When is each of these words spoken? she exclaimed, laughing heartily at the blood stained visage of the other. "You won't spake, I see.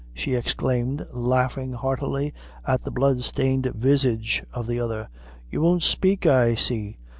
she 0.15 0.33
exclaimed, 0.33 1.05
laughing 1.11 1.73
heartily 1.73 2.33
at 2.65 2.81
the 2.81 2.89
blood 2.89 3.21
stained 3.21 3.67
visage 3.75 4.43
of 4.51 4.65
the 4.65 4.79
other. 4.79 5.07
"You 5.51 5.61
won't 5.61 5.83
spake, 5.83 6.25
I 6.25 6.55
see. 6.55 6.97